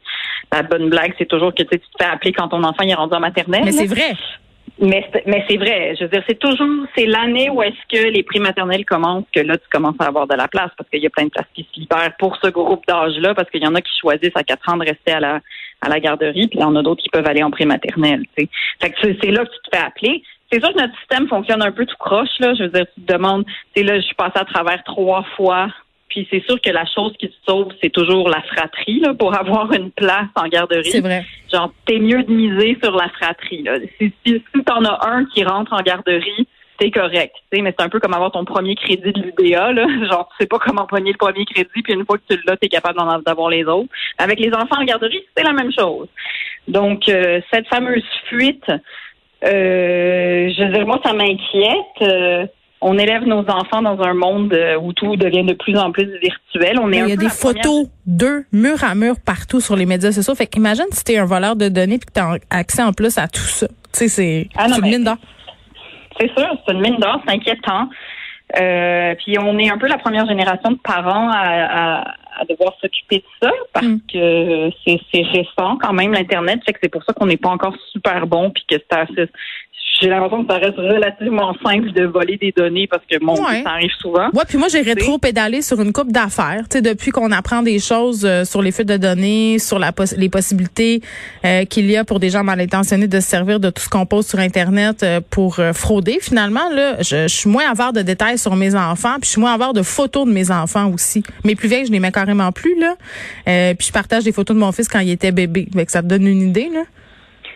la 0.50 0.62
bonne 0.62 0.88
blague, 0.88 1.14
c'est 1.18 1.28
toujours 1.28 1.54
que 1.54 1.62
tu 1.62 1.78
te 1.78 1.84
fais 1.98 2.08
appeler 2.08 2.32
quand 2.32 2.48
ton 2.48 2.64
enfant 2.64 2.84
est 2.84 2.94
rendu 2.94 3.14
en 3.14 3.20
maternelle. 3.20 3.64
Mais 3.64 3.72
c'est 3.72 3.86
vrai. 3.86 4.14
Mais, 4.78 5.08
mais 5.26 5.44
c'est 5.48 5.58
vrai. 5.58 5.94
Je 5.98 6.04
veux 6.04 6.10
dire, 6.10 6.22
c'est 6.26 6.38
toujours, 6.38 6.66
c'est 6.96 7.06
l'année 7.06 7.50
où 7.50 7.62
est-ce 7.62 7.76
que 7.88 8.08
les 8.08 8.22
prix 8.22 8.40
maternels 8.40 8.84
commencent 8.84 9.26
que 9.32 9.40
là, 9.40 9.56
tu 9.56 9.68
commences 9.70 9.96
à 10.00 10.06
avoir 10.06 10.26
de 10.26 10.34
la 10.34 10.48
place 10.48 10.70
parce 10.76 10.88
qu'il 10.90 11.02
y 11.02 11.06
a 11.06 11.10
plein 11.10 11.24
de 11.24 11.30
places 11.30 11.46
qui 11.54 11.62
se 11.62 11.80
libèrent 11.80 12.16
pour 12.18 12.36
ce 12.42 12.48
groupe 12.48 12.86
d'âge-là 12.86 13.34
parce 13.34 13.50
qu'il 13.50 13.62
y 13.62 13.66
en 13.66 13.74
a 13.74 13.80
qui 13.80 13.92
choisissent 14.00 14.34
à 14.34 14.42
4 14.42 14.70
ans 14.70 14.76
de 14.78 14.86
rester 14.86 15.12
à 15.12 15.20
la, 15.20 15.40
à 15.82 15.88
la 15.88 16.00
garderie 16.00 16.48
puis 16.48 16.58
il 16.58 16.62
y 16.62 16.64
en 16.64 16.74
a 16.74 16.82
d'autres 16.82 17.02
qui 17.02 17.10
peuvent 17.10 17.26
aller 17.26 17.42
en 17.42 17.50
prématernelle, 17.50 18.24
tu 18.36 18.44
sais. 18.44 18.50
Fait 18.80 18.90
que 18.90 18.96
c'est 19.22 19.30
là 19.30 19.44
que 19.44 19.50
tu 19.50 19.70
te 19.70 19.76
fais 19.76 19.82
appeler. 19.82 20.22
C'est 20.50 20.60
sûr 20.60 20.72
que 20.72 20.80
notre 20.80 20.98
système 20.98 21.28
fonctionne 21.28 21.62
un 21.62 21.72
peu 21.72 21.86
tout 21.86 21.96
croche, 21.98 22.38
là. 22.40 22.54
Je 22.54 22.64
veux 22.64 22.70
dire, 22.70 22.86
tu 22.94 23.02
te 23.02 23.12
demandes, 23.12 23.44
tu 23.44 23.52
sais, 23.76 23.82
là, 23.82 23.96
je 23.96 24.04
suis 24.04 24.14
passée 24.14 24.38
à 24.38 24.44
travers 24.44 24.82
trois 24.84 25.22
fois 25.36 25.68
puis 26.12 26.28
c'est 26.30 26.44
sûr 26.44 26.60
que 26.60 26.68
la 26.68 26.84
chose 26.84 27.14
qui 27.18 27.30
te 27.30 27.34
sauve, 27.48 27.68
c'est 27.82 27.88
toujours 27.88 28.28
la 28.28 28.42
fratrie 28.42 29.00
là, 29.00 29.14
pour 29.14 29.34
avoir 29.34 29.72
une 29.72 29.90
place 29.90 30.28
en 30.34 30.46
garderie. 30.46 30.90
C'est 30.90 31.00
vrai. 31.00 31.24
Genre, 31.50 31.72
t'es 31.86 31.98
mieux 31.98 32.22
de 32.22 32.30
miser 32.30 32.76
sur 32.82 32.94
la 32.94 33.08
fratrie. 33.08 33.62
Là. 33.62 33.78
Si, 33.98 34.12
si, 34.24 34.42
si 34.54 34.64
t'en 34.64 34.84
as 34.84 35.08
un 35.08 35.24
qui 35.24 35.42
rentre 35.42 35.72
en 35.72 35.80
garderie, 35.80 36.46
c'est 36.78 36.90
correct. 36.90 37.34
Mais 37.50 37.74
c'est 37.78 37.82
un 37.82 37.88
peu 37.88 37.98
comme 37.98 38.12
avoir 38.12 38.30
ton 38.30 38.44
premier 38.44 38.74
crédit 38.74 39.10
de 39.10 39.22
l'UDA. 39.22 39.72
Là. 39.72 39.86
Genre, 40.10 40.28
tu 40.32 40.36
sais 40.40 40.46
pas 40.46 40.58
comment 40.58 40.86
pogner 40.86 41.12
le 41.12 41.16
premier 41.16 41.46
crédit, 41.46 41.82
puis 41.82 41.94
une 41.94 42.04
fois 42.04 42.18
que 42.18 42.34
tu 42.34 42.38
l'as, 42.46 42.58
t'es 42.58 42.68
capable 42.68 42.98
d'en 42.98 43.08
avoir 43.08 43.48
les 43.48 43.64
autres. 43.64 43.88
Avec 44.18 44.38
les 44.38 44.52
enfants 44.52 44.80
en 44.80 44.84
garderie, 44.84 45.24
c'est 45.34 45.44
la 45.44 45.54
même 45.54 45.72
chose. 45.72 46.08
Donc, 46.68 47.08
euh, 47.08 47.40
cette 47.50 47.68
fameuse 47.68 48.04
fuite, 48.28 48.68
euh, 48.68 50.50
je 50.54 50.62
veux 50.62 50.72
dire, 50.72 50.86
moi, 50.86 51.00
ça 51.02 51.14
m'inquiète. 51.14 52.02
Euh, 52.02 52.46
on 52.82 52.98
élève 52.98 53.22
nos 53.24 53.48
enfants 53.48 53.80
dans 53.80 54.00
un 54.02 54.12
monde 54.12 54.52
euh, 54.52 54.76
où 54.76 54.92
tout 54.92 55.16
devient 55.16 55.44
de 55.44 55.54
plus 55.54 55.78
en 55.78 55.92
plus 55.92 56.10
virtuel. 56.18 56.78
On 56.80 56.92
est 56.92 56.98
il 56.98 57.08
y 57.08 57.12
a 57.12 57.16
des 57.16 57.28
photos 57.28 57.86
d'eux 58.06 58.44
mur 58.52 58.82
à 58.82 58.94
mur 58.94 59.14
partout 59.24 59.60
sur 59.60 59.76
les 59.76 59.86
médias 59.86 60.12
sociaux. 60.12 60.34
Fait 60.34 60.46
qu'imagine 60.46 60.86
si 60.90 61.04
t'es 61.04 61.16
un 61.16 61.24
voleur 61.24 61.56
de 61.56 61.68
données 61.68 61.94
et 61.94 61.98
que 62.00 62.12
t'as 62.12 62.36
accès 62.50 62.82
en 62.82 62.92
plus 62.92 63.16
à 63.18 63.28
tout 63.28 63.40
ça. 63.40 63.68
Tu 63.68 63.74
sais, 63.92 64.08
c'est 64.08 64.48
ah 64.56 64.66
une 64.68 64.82
mine 64.82 65.04
d'or. 65.04 65.16
C'est 66.18 66.30
sûr, 66.36 66.48
c'est 66.66 66.74
une 66.74 66.80
mine 66.80 66.96
d'or, 66.96 67.20
c'est 67.24 67.32
inquiétant. 67.32 67.88
Euh, 68.60 69.14
puis 69.14 69.38
on 69.38 69.58
est 69.58 69.70
un 69.70 69.78
peu 69.78 69.86
la 69.86 69.96
première 69.96 70.26
génération 70.26 70.72
de 70.72 70.78
parents 70.78 71.30
à, 71.32 72.04
devoir 72.48 72.72
s'occuper 72.80 73.18
de 73.18 73.24
ça 73.40 73.52
parce 73.72 73.86
mm. 73.86 74.00
que 74.12 74.70
c'est 74.84 75.22
récent 75.22 75.76
quand 75.80 75.92
même 75.92 76.12
l'internet, 76.12 76.60
fait 76.66 76.72
que 76.72 76.80
c'est 76.82 76.88
pour 76.88 77.04
ça 77.04 77.12
qu'on 77.12 77.26
n'est 77.26 77.36
pas 77.36 77.50
encore 77.50 77.74
super 77.92 78.26
bon 78.26 78.50
puis 78.50 78.64
que 78.68 78.76
c'est 78.78 78.98
assez 78.98 79.30
j'ai 80.02 80.08
l'impression 80.08 80.44
que 80.44 80.52
ça 80.52 80.58
reste 80.58 80.76
relativement 80.76 81.54
simple 81.64 81.92
de 81.92 82.04
voler 82.04 82.36
des 82.36 82.52
données 82.56 82.88
parce 82.88 83.04
que 83.10 83.22
mon 83.22 83.36
ça 83.36 83.60
arrive 83.66 83.90
souvent. 84.00 84.28
Ouais, 84.34 84.44
puis 84.48 84.58
moi 84.58 84.68
j'ai 84.68 84.80
rétro 84.80 85.18
pédalé 85.18 85.62
sur 85.62 85.80
une 85.80 85.92
coupe 85.92 86.10
d'affaires, 86.10 86.64
tu 86.68 86.78
sais 86.78 86.82
depuis 86.82 87.10
qu'on 87.10 87.30
apprend 87.30 87.62
des 87.62 87.78
choses 87.78 88.24
euh, 88.24 88.44
sur 88.44 88.62
les 88.62 88.72
fuites 88.72 88.88
de 88.88 88.96
données, 88.96 89.58
sur 89.58 89.78
la 89.78 89.92
les 90.16 90.28
possibilités 90.28 91.00
euh, 91.44 91.64
qu'il 91.64 91.90
y 91.90 91.96
a 91.96 92.04
pour 92.04 92.18
des 92.18 92.30
gens 92.30 92.42
mal 92.42 92.60
intentionnés 92.60 93.06
de 93.06 93.20
se 93.20 93.28
servir 93.28 93.60
de 93.60 93.70
tout 93.70 93.82
ce 93.82 93.88
qu'on 93.88 94.06
pose 94.06 94.26
sur 94.26 94.38
internet 94.38 95.02
euh, 95.02 95.20
pour 95.30 95.60
frauder 95.74 96.18
finalement 96.20 96.68
là, 96.72 97.00
je, 97.00 97.28
suis 97.28 97.48
moins 97.48 97.70
avare 97.70 97.92
de 97.92 98.02
détails 98.02 98.38
sur 98.38 98.56
mes 98.56 98.74
enfants, 98.74 99.14
puis 99.20 99.26
je 99.26 99.30
suis 99.30 99.40
moins 99.40 99.54
avare 99.54 99.72
de 99.72 99.82
photos 99.82 100.26
de 100.26 100.32
mes 100.32 100.50
enfants 100.50 100.90
aussi. 100.90 101.22
Mes 101.44 101.54
plus 101.54 101.68
vieilles, 101.68 101.86
je 101.86 101.92
les 101.92 102.00
mets 102.00 102.10
carrément 102.10 102.50
plus 102.50 102.78
là. 102.78 102.94
puis 103.74 103.86
je 103.86 103.92
partage 103.92 104.24
des 104.24 104.32
photos 104.32 104.56
de 104.56 104.60
mon 104.60 104.72
fils 104.72 104.88
quand 104.88 105.00
il 105.00 105.10
était 105.10 105.32
bébé, 105.32 105.66
que 105.66 105.92
ça 105.92 106.02
te 106.02 106.08
donne 106.08 106.26
une 106.26 106.42
idée 106.42 106.70
là. 106.72 106.82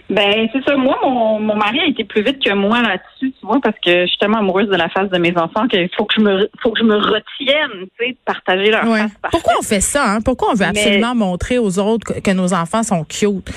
Ben, 0.08 0.48
c'est 0.52 0.62
ça. 0.64 0.76
Moi, 0.76 0.96
mon, 1.02 1.40
mon 1.40 1.56
mari 1.56 1.80
a 1.80 1.86
été 1.86 2.04
plus 2.04 2.22
vite 2.22 2.42
que 2.42 2.52
moi 2.52 2.80
là-dessus, 2.80 3.32
tu 3.32 3.46
vois, 3.46 3.60
parce 3.60 3.76
que 3.84 4.02
je 4.02 4.06
suis 4.06 4.18
tellement 4.18 4.38
amoureuse 4.38 4.68
de 4.68 4.76
la 4.76 4.88
face 4.88 5.10
de 5.10 5.18
mes 5.18 5.36
enfants 5.36 5.66
qu'il 5.66 5.88
faut 5.96 6.04
que 6.04 6.14
je 6.16 6.20
me, 6.20 6.48
faut 6.62 6.70
que 6.70 6.78
je 6.78 6.84
me 6.84 6.96
retienne, 6.96 7.88
tu 7.98 8.06
sais, 8.06 8.12
de 8.12 8.18
partager 8.24 8.70
leur 8.70 8.84
face. 8.84 9.10
Pourquoi 9.30 9.54
on 9.58 9.62
fait 9.62 9.80
ça, 9.80 10.12
hein? 10.12 10.20
Pourquoi 10.24 10.50
on 10.52 10.54
veut 10.54 10.66
absolument 10.66 11.14
montrer 11.14 11.58
aux 11.58 11.78
autres 11.78 12.20
que, 12.20 12.30
nos 12.30 12.54
enfants 12.54 12.82
sont 12.82 13.02
cute? 13.04 13.50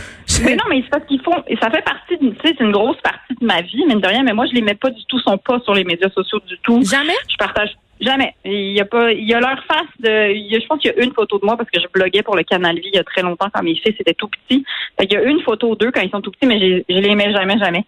Mais 0.44 0.56
non, 0.56 0.63
mais 0.70 0.82
c'est 0.84 0.89
parce 0.89 1.06
qu'ils 1.06 1.22
font, 1.22 1.36
ça 1.62 1.70
fait 1.70 1.84
partie, 1.84 2.18
tu 2.18 2.29
sais, 2.44 2.56
c'est 2.58 2.63
une 2.63 2.72
grosse 2.72 3.00
partie 3.01 3.36
de 3.39 3.46
ma 3.46 3.62
vie, 3.62 3.86
mine 3.86 4.00
de 4.00 4.08
rien, 4.08 4.24
mais 4.24 4.34
moi, 4.34 4.46
je 4.48 4.53
les 4.53 4.62
mets 4.62 4.75
pas 4.75 4.89
du 4.89 5.03
tout, 5.06 5.20
sont 5.20 5.38
pas 5.38 5.60
sur 5.60 5.74
les 5.74 5.84
médias 5.84 6.10
sociaux 6.10 6.39
du 6.48 6.58
tout. 6.63 6.82
Jamais? 6.84 7.13
Je 7.29 7.36
partage 7.38 7.75
Jamais. 8.00 8.34
Il 8.46 8.72
y 8.72 8.79
a 8.79 8.86
pas, 8.86 9.12
il 9.12 9.27
y 9.27 9.34
a 9.34 9.39
leur 9.39 9.62
face 9.65 9.88
de, 10.00 10.10
je 10.10 10.68
pense 10.68 10.79
qu'il 10.79 10.91
y 10.96 11.00
a 11.00 11.03
une 11.03 11.13
photo 11.13 11.38
de 11.38 11.46
moi 11.46 11.58
parce 11.58 11.70
que 11.70 11.82
je 11.82 11.88
bloguais 11.94 12.24
pour 12.24 12.38
le 12.38 12.44
Canal 12.44 12.75
Vie 12.75 12.89
il 12.94 12.96
y 12.96 13.00
a 13.00 13.03
très 13.03 13.22
longtemps 13.22 13.50
quand 13.53 13.62
mes 13.62 13.75
fils 13.75 13.96
étaient 14.00 14.13
tout 14.13 14.29
petits. 14.29 14.63
il 15.01 15.12
y 15.12 15.18
a 15.18 15.24
une 15.24 15.41
photo 15.41 15.75
d'eux 15.75 15.91
quand 15.91 16.01
ils 16.01 16.10
sont 16.10 16.22
tout 16.22 16.32
petits, 16.32 16.48
mais 16.48 16.60
je, 16.60 16.94
les 16.94 17.15
mets 17.15 17.32
jamais, 17.34 17.58
jamais. 17.58 17.86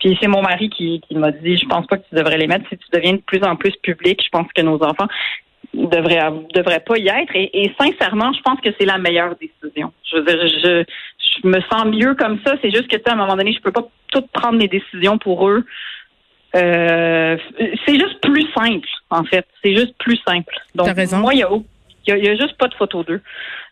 Puis 0.00 0.18
c'est 0.20 0.28
mon 0.28 0.42
mari 0.42 0.68
qui, 0.68 1.00
qui 1.08 1.14
m'a 1.14 1.30
dit, 1.30 1.56
je 1.56 1.66
pense 1.66 1.86
pas 1.86 1.96
que 1.96 2.06
tu 2.08 2.14
devrais 2.14 2.36
les 2.36 2.46
mettre. 2.46 2.68
Si 2.68 2.76
tu 2.76 2.86
deviens 2.92 3.14
de 3.14 3.22
plus 3.22 3.42
en 3.42 3.56
plus 3.56 3.74
public, 3.82 4.22
je 4.22 4.28
pense 4.28 4.52
que 4.52 4.60
nos 4.60 4.82
enfants 4.82 5.08
devraient, 5.72 6.30
devraient 6.54 6.84
pas 6.86 6.98
y 6.98 7.08
être. 7.08 7.32
Et, 7.34 7.72
sincèrement, 7.80 8.32
je 8.34 8.42
pense 8.42 8.60
que 8.60 8.68
c'est 8.78 8.84
la 8.84 8.98
meilleure 8.98 9.34
décision. 9.36 9.92
Je 10.10 10.18
veux 10.18 10.24
dire, 10.24 10.48
je, 10.62 10.84
je 11.42 11.48
me 11.48 11.60
sens 11.62 11.86
mieux 11.86 12.14
comme 12.14 12.38
ça. 12.44 12.54
C'est 12.60 12.70
juste 12.70 12.88
que, 12.88 12.96
à 13.08 13.12
un 13.12 13.16
moment 13.16 13.36
donné, 13.36 13.52
je 13.52 13.60
peux 13.60 13.72
pas 13.72 13.88
tout 14.12 14.22
prendre 14.32 14.58
les 14.58 14.68
décisions 14.68 15.16
pour 15.16 15.48
eux. 15.48 15.64
Euh, 16.54 17.36
c'est 17.84 17.98
juste 17.98 18.20
plus 18.20 18.46
simple, 18.52 18.88
en 19.10 19.24
fait. 19.24 19.46
C'est 19.62 19.74
juste 19.74 19.94
plus 19.98 20.18
simple. 20.26 20.54
Donc, 20.74 20.88
moi, 21.12 21.34
il 21.34 21.40
y 21.40 21.42
a, 21.42 22.16
y 22.16 22.28
a, 22.28 22.36
juste 22.36 22.56
pas 22.58 22.68
de 22.68 22.74
photo 22.74 23.02
d'eux. 23.02 23.20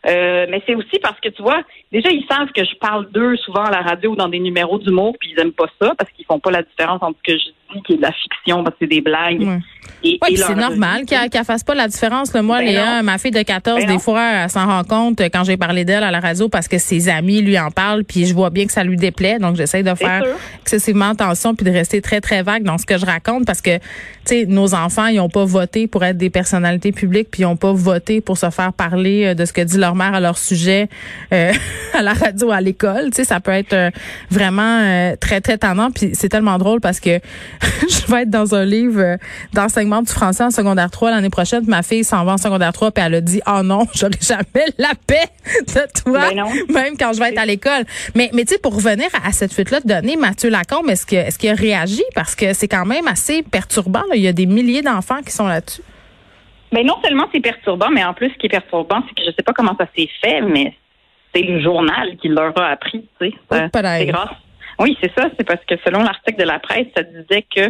Euh, 0.05 0.45
mais 0.49 0.61
c'est 0.65 0.75
aussi 0.75 0.99
parce 1.01 1.19
que 1.21 1.29
tu 1.29 1.41
vois, 1.41 1.61
déjà 1.91 2.09
ils 2.09 2.25
savent 2.29 2.51
que 2.53 2.63
je 2.63 2.75
parle 2.75 3.09
d'eux 3.11 3.37
souvent 3.37 3.63
à 3.63 3.71
la 3.71 3.81
radio 3.81 4.11
ou 4.11 4.15
dans 4.15 4.27
des 4.27 4.39
numéros 4.39 4.77
d'humour, 4.77 5.15
puis 5.19 5.31
ils 5.33 5.39
aiment 5.39 5.53
pas 5.53 5.67
ça 5.81 5.93
parce 5.97 6.11
qu'ils 6.11 6.25
font 6.25 6.39
pas 6.39 6.51
la 6.51 6.61
différence 6.61 7.01
entre 7.01 7.17
ce 7.25 7.33
que 7.33 7.39
je 7.39 7.45
dis 7.73 7.81
qui 7.83 7.93
est 7.93 7.97
de 7.97 8.01
la 8.01 8.11
fiction 8.11 8.63
parce 8.63 8.75
que 8.75 8.79
c'est 8.81 8.87
des 8.87 9.01
blagues. 9.01 9.61
Oui, 10.03 10.19
c'est 10.35 10.55
normal 10.55 11.05
qu'elle 11.05 11.29
ne 11.33 11.43
fasse 11.43 11.63
pas 11.63 11.75
la 11.75 11.87
différence. 11.87 12.33
Moi, 12.33 12.59
ben 12.59 12.65
Léa, 12.65 13.03
ma 13.03 13.17
fille 13.17 13.31
de 13.31 13.41
14, 13.41 13.79
ben 13.79 13.93
des 13.93 13.99
fois, 13.99 14.43
elle 14.43 14.49
s'en 14.49 14.65
rend 14.65 14.83
compte 14.83 15.21
quand 15.21 15.43
j'ai 15.43 15.57
parlé 15.57 15.85
d'elle 15.85 16.03
à 16.03 16.11
la 16.11 16.19
radio 16.19 16.49
parce 16.49 16.67
que 16.67 16.77
ses 16.77 17.07
amis 17.09 17.41
lui 17.41 17.57
en 17.57 17.71
parlent, 17.71 18.03
puis 18.03 18.25
je 18.25 18.33
vois 18.33 18.49
bien 18.49 18.65
que 18.65 18.73
ça 18.73 18.83
lui 18.83 18.97
déplaît. 18.97 19.39
Donc, 19.39 19.55
j'essaie 19.55 19.83
de 19.83 19.95
faire 19.95 20.23
excessivement 20.61 21.09
attention 21.09 21.55
puis 21.55 21.65
de 21.65 21.71
rester 21.71 22.01
très, 22.01 22.19
très 22.19 22.43
vague 22.43 22.63
dans 22.63 22.77
ce 22.77 22.85
que 22.85 22.97
je 22.97 23.05
raconte 23.05 23.45
parce 23.45 23.61
que, 23.61 23.77
tu 23.77 23.81
sais, 24.25 24.45
nos 24.45 24.75
enfants, 24.75 25.07
ils 25.07 25.17
n'ont 25.17 25.29
pas 25.29 25.45
voté 25.45 25.87
pour 25.87 26.03
être 26.03 26.17
des 26.17 26.29
personnalités 26.29 26.91
publiques 26.91 27.29
puis 27.31 27.43
ils 27.43 27.45
n'ont 27.45 27.55
pas 27.55 27.73
voté 27.73 28.19
pour 28.19 28.37
se 28.37 28.49
faire 28.49 28.73
parler 28.73 29.27
euh, 29.27 29.33
de 29.35 29.45
ce 29.45 29.53
que 29.53 29.61
dit 29.61 29.77
leur 29.77 29.92
mère 29.95 30.13
à 30.13 30.19
leur 30.19 30.37
sujet 30.37 30.89
euh, 31.33 31.53
à 31.93 32.01
la 32.01 32.13
radio, 32.13 32.51
à 32.51 32.61
l'école. 32.61 33.09
Tu 33.11 33.17
sais, 33.17 33.23
ça 33.23 33.39
peut 33.39 33.51
être 33.51 33.73
euh, 33.73 33.89
vraiment 34.29 35.13
très, 35.19 35.41
très 35.41 35.57
tendant. 35.57 35.91
Puis 35.91 36.11
c'est 36.13 36.29
tellement 36.29 36.57
drôle 36.57 36.81
parce 36.81 36.99
que 36.99 37.19
je 37.61 38.11
vais 38.11 38.23
être 38.23 38.29
dans 38.29 38.55
un 38.55 38.65
livre 38.65 39.17
d'enseignement 39.53 40.01
du 40.01 40.11
français 40.11 40.43
en 40.43 40.51
secondaire 40.51 40.91
3 40.91 41.11
l'année 41.11 41.29
prochaine. 41.29 41.63
Ma 41.67 41.83
fille 41.83 42.03
s'en 42.03 42.23
va 42.25 42.33
en 42.33 42.37
secondaire 42.37 42.73
3 42.73 42.91
puis 42.91 43.03
elle 43.05 43.15
a 43.15 43.21
dit 43.21 43.41
"Oh 43.47 43.61
non, 43.63 43.87
j'aurai 43.93 44.13
jamais 44.21 44.65
la 44.77 44.91
paix 45.07 45.27
de 45.67 46.01
toi 46.01 46.29
ben 46.33 46.45
même 46.73 46.97
quand 46.97 47.13
je 47.13 47.19
vais 47.19 47.29
être 47.29 47.39
à 47.39 47.45
l'école." 47.45 47.85
Mais 48.15 48.29
mais 48.33 48.45
tu 48.45 48.53
sais 48.53 48.59
pour 48.59 48.75
revenir 48.75 49.07
à, 49.23 49.31
cette 49.31 49.53
fuite 49.53 49.71
là 49.71 49.79
de 49.79 49.87
données, 49.87 50.15
Mathieu 50.15 50.49
Lacombe, 50.49 50.89
est-ce 50.89 51.05
que 51.05 51.15
est-ce 51.15 51.37
qu'il 51.37 51.49
a 51.49 51.53
réagi? 51.53 52.03
Parce 52.15 52.35
que 52.35 52.53
c'est 52.53 52.67
quand 52.67 52.85
même 52.85 53.07
assez 53.07 53.43
perturbant 53.43 54.03
il 54.13 54.21
y 54.21 54.27
a 54.27 54.33
des 54.33 54.45
milliers 54.45 54.81
d'enfants 54.81 55.21
qui 55.25 55.31
sont 55.31 55.47
là-dessus. 55.47 55.81
Mais 56.73 56.83
non 56.83 56.95
seulement 57.03 57.27
c'est 57.31 57.39
perturbant, 57.39 57.89
mais 57.91 58.03
en 58.03 58.13
plus 58.13 58.29
ce 58.31 58.37
qui 58.37 58.47
est 58.47 58.49
perturbant, 58.49 59.01
c'est 59.07 59.15
que 59.15 59.23
je 59.23 59.31
sais 59.35 59.43
pas 59.43 59.53
comment 59.53 59.75
ça 59.79 59.87
s'est 59.95 60.09
fait, 60.21 60.41
mais 60.41 60.73
c'est 61.33 61.43
le 61.43 61.61
journal 61.61 62.17
qui 62.17 62.27
leur 62.27 62.57
a 62.59 62.69
appris, 62.69 63.07
tu 63.21 63.29
sais. 63.29 63.35
Oh, 63.51 63.55
c'est 63.71 64.05
grâce. 64.07 64.35
Oui, 64.79 64.97
c'est 65.01 65.13
ça, 65.13 65.29
c'est 65.37 65.45
parce 65.45 65.63
que 65.65 65.75
selon 65.85 65.99
l'article 65.99 66.39
de 66.39 66.47
la 66.47 66.59
presse, 66.59 66.87
ça 66.97 67.03
disait 67.03 67.45
que 67.55 67.69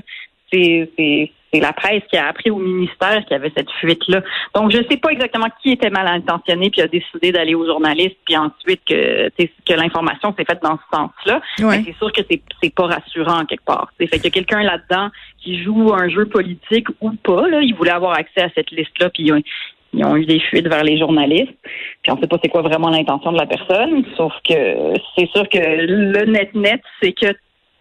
c'est 0.52 1.32
c'est 1.54 1.60
la 1.60 1.74
presse 1.74 2.02
qui 2.10 2.18
a 2.18 2.28
appris 2.28 2.50
au 2.50 2.58
ministère 2.58 3.24
qu'il 3.26 3.32
y 3.32 3.36
avait 3.36 3.52
cette 3.56 3.70
fuite-là. 3.80 4.22
Donc, 4.56 4.72
je 4.72 4.78
ne 4.78 4.84
sais 4.90 4.98
pas 4.98 5.12
exactement 5.12 5.48
qui 5.62 5.72
était 5.72 5.90
mal 5.90 6.08
intentionné 6.08 6.70
puis 6.70 6.82
a 6.82 6.88
décidé 6.88 7.32
d'aller 7.32 7.54
aux 7.54 7.66
journalistes, 7.66 8.18
puis 8.26 8.36
ensuite 8.36 8.82
que, 8.86 9.30
que 9.30 9.74
l'information 9.74 10.34
s'est 10.38 10.46
faite 10.46 10.62
dans 10.64 10.78
ce 10.78 10.98
sens-là. 10.98 11.42
Mais 11.60 11.84
c'est 11.86 11.98
sûr 11.98 12.12
que 12.12 12.22
c'est, 12.30 12.42
c'est 12.62 12.74
pas 12.74 12.88
rassurant 12.88 13.46
quelque 13.46 13.66
part. 13.66 13.90
C'est 14.00 14.08
fait 14.08 14.18
qu'il 14.18 14.26
y 14.26 14.28
a 14.28 14.32
quelqu'un 14.32 14.64
là-dedans 14.64 15.10
qui 15.40 15.64
joue 15.64 15.94
un 15.94 16.10
jeu 16.10 16.26
politique 16.26 16.88
ou 17.02 17.12
pas. 17.12 17.48
Là. 17.48 17.62
Il 17.62 17.76
voulait 17.76 17.92
avoir 17.92 18.14
accès 18.14 18.42
à 18.42 18.50
cette 18.56 18.72
liste-là, 18.72 19.10
puis 19.10 19.32
ils 19.94 20.04
ont, 20.04 20.16
eu 20.16 20.26
des 20.26 20.40
fuites 20.40 20.68
vers 20.68 20.84
les 20.84 20.98
journalistes. 20.98 21.54
Puis 22.02 22.12
on 22.12 22.16
ne 22.16 22.22
sait 22.22 22.28
pas 22.28 22.38
c'est 22.42 22.50
quoi 22.50 22.62
vraiment 22.62 22.90
l'intention 22.90 23.32
de 23.32 23.38
la 23.38 23.46
personne. 23.46 24.04
Sauf 24.18 24.34
que 24.48 24.94
c'est 25.16 25.30
sûr 25.30 25.48
que 25.50 25.60
le 25.60 26.26
net-net, 26.26 26.82
c'est 27.02 27.14
que 27.14 27.28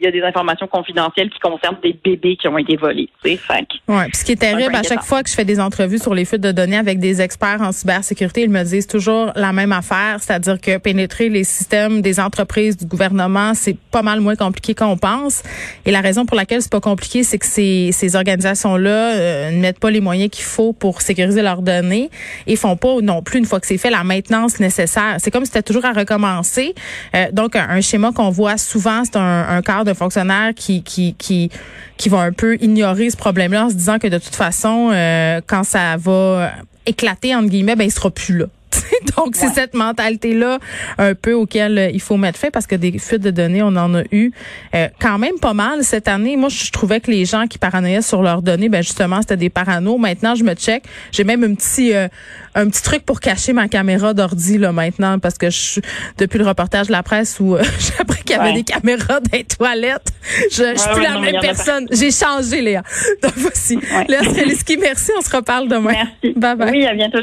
il 0.02 0.06
y 0.06 0.08
a 0.08 0.10
des 0.10 0.22
informations 0.22 0.66
confidentielles 0.66 1.30
qui 1.30 1.38
concernent 1.38 1.78
des 1.80 1.96
bébés 2.04 2.36
qui 2.36 2.48
ont 2.48 2.58
été 2.58 2.76
volés. 2.76 3.08
Ouais, 3.24 4.08
ce 4.12 4.24
qui 4.24 4.32
est 4.32 4.36
terrible, 4.36 4.74
à 4.74 4.82
chaque 4.82 5.04
fois 5.04 5.22
que 5.22 5.30
je 5.30 5.34
fais 5.34 5.44
des 5.44 5.60
entrevues 5.60 5.98
sur 5.98 6.12
les 6.12 6.24
fuites 6.24 6.40
de 6.40 6.50
données 6.50 6.76
avec 6.76 6.98
des 6.98 7.20
experts 7.22 7.60
en 7.60 7.70
cybersécurité, 7.70 8.42
ils 8.42 8.50
me 8.50 8.64
disent 8.64 8.88
toujours 8.88 9.30
la 9.36 9.52
même 9.52 9.70
affaire, 9.70 10.16
c'est-à-dire 10.18 10.60
que 10.60 10.78
pénétrer 10.78 11.28
les 11.28 11.44
systèmes 11.44 12.02
des 12.02 12.18
entreprises, 12.18 12.76
du 12.76 12.86
gouvernement, 12.86 13.54
c'est 13.54 13.76
pas 13.92 14.02
mal 14.02 14.20
moins 14.20 14.34
compliqué 14.34 14.74
qu'on 14.74 14.96
pense. 14.96 15.44
Et 15.86 15.92
la 15.92 16.00
raison 16.00 16.26
pour 16.26 16.36
laquelle 16.36 16.62
c'est 16.62 16.72
pas 16.72 16.80
compliqué, 16.80 17.22
c'est 17.22 17.38
que 17.38 17.46
ces, 17.46 17.90
ces 17.92 18.16
organisations-là 18.16 19.14
euh, 19.14 19.50
ne 19.52 19.60
mettent 19.60 19.78
pas 19.78 19.90
les 19.90 20.00
moyens 20.00 20.30
qu'il 20.30 20.44
faut 20.44 20.72
pour 20.72 21.00
sécuriser 21.00 21.42
leurs 21.42 21.62
données 21.62 22.10
et 22.48 22.56
font 22.56 22.76
pas 22.76 23.00
non 23.02 23.22
plus, 23.22 23.38
une 23.38 23.46
fois 23.46 23.60
que 23.60 23.68
c'est 23.68 23.78
fait, 23.78 23.90
la 23.90 24.02
maintenance 24.02 24.58
nécessaire. 24.58 25.16
C'est 25.18 25.30
comme 25.30 25.44
si 25.44 25.52
c'était 25.52 25.62
toujours 25.62 25.84
à 25.84 25.92
recommencer. 25.92 26.74
Euh, 27.14 27.30
donc, 27.32 27.54
un, 27.54 27.80
schéma 27.80 28.10
qu'on 28.12 28.30
voit 28.30 28.56
souvent, 28.56 29.04
c'est 29.04 29.16
un, 29.16 29.46
un 29.48 29.62
cadre 29.62 29.91
fonctionnaires 29.94 30.52
qui, 30.54 30.82
qui, 30.82 31.14
qui, 31.14 31.50
qui 31.96 32.08
vont 32.08 32.20
un 32.20 32.32
peu 32.32 32.56
ignorer 32.60 33.10
ce 33.10 33.16
problème-là 33.16 33.66
en 33.66 33.70
se 33.70 33.74
disant 33.74 33.98
que 33.98 34.08
de 34.08 34.18
toute 34.18 34.34
façon, 34.34 34.90
euh, 34.92 35.40
quand 35.46 35.64
ça 35.64 35.96
va 35.96 36.52
éclater, 36.86 37.34
entre 37.34 37.48
guillemets, 37.48 37.76
ben, 37.76 37.84
il 37.84 37.92
sera 37.92 38.10
plus 38.10 38.38
là. 38.38 38.46
Donc, 39.16 39.36
c'est 39.36 39.48
cette 39.48 39.74
mentalité-là 39.74 40.58
un 40.98 41.14
peu 41.14 41.34
auquel 41.34 41.78
euh, 41.78 41.90
il 41.92 42.00
faut 42.00 42.16
mettre 42.16 42.38
fin 42.38 42.50
parce 42.50 42.66
que 42.66 42.74
des 42.74 42.98
fuites 42.98 43.22
de 43.22 43.30
données, 43.30 43.62
on 43.62 43.76
en 43.76 43.94
a 43.94 44.02
eu 44.12 44.32
euh, 44.74 44.88
quand 45.00 45.18
même 45.18 45.38
pas 45.40 45.54
mal 45.54 45.84
cette 45.84 46.08
année. 46.08 46.36
Moi, 46.36 46.48
je 46.48 46.70
trouvais 46.70 47.00
que 47.00 47.10
les 47.10 47.24
gens 47.24 47.46
qui 47.46 47.58
paranoïaient 47.58 48.02
sur 48.02 48.22
leurs 48.22 48.42
données, 48.42 48.68
ben 48.68 48.82
justement, 48.82 49.20
c'était 49.20 49.36
des 49.36 49.50
paranos. 49.50 49.98
Maintenant, 49.98 50.34
je 50.34 50.44
me 50.44 50.54
check. 50.54 50.84
J'ai 51.10 51.24
même 51.24 51.44
un 51.44 51.54
petit 51.54 51.94
euh, 51.94 52.08
un 52.54 52.68
petit 52.68 52.82
truc 52.82 53.04
pour 53.04 53.20
cacher 53.20 53.52
ma 53.52 53.68
caméra 53.68 54.12
d'ordi 54.12 54.58
là 54.58 54.72
maintenant 54.72 55.18
parce 55.18 55.38
que 55.38 55.48
je, 55.48 55.80
depuis 56.18 56.38
le 56.38 56.46
reportage 56.46 56.88
de 56.88 56.92
la 56.92 57.02
presse 57.02 57.40
où 57.40 57.56
j'ai 57.78 58.00
appris 58.00 58.22
qu'il 58.22 58.36
y 58.36 58.38
avait 58.38 58.52
des 58.52 58.64
caméras 58.64 59.20
dans 59.20 59.30
les 59.32 59.44
toilettes, 59.44 60.08
je, 60.50 60.62
je 60.72 60.78
suis 60.78 60.90
plus 60.90 61.02
la 61.02 61.18
même 61.18 61.40
personne. 61.40 61.86
J'ai 61.90 62.10
changé, 62.10 62.60
Léa. 62.60 62.82
Donc 63.22 63.32
voici. 63.36 63.78
Léa 64.08 64.22
Streliski, 64.22 64.76
merci. 64.76 65.12
On 65.16 65.22
se 65.22 65.34
reparle 65.34 65.68
demain. 65.68 65.92
Merci. 65.92 66.38
Bye 66.38 66.56
bye. 66.56 66.70
Oui, 66.70 66.86
à 66.86 66.94
bientôt. 66.94 67.18